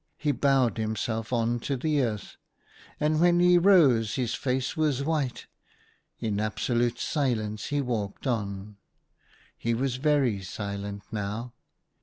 [0.17, 2.37] He bowed himself on to the earth,
[2.99, 5.45] and when he rose his face was white.
[6.19, 7.89] In absolute silence he THE HUNTER.
[7.89, 8.77] 45 walked on.
[9.59, 11.53] He was very silent now.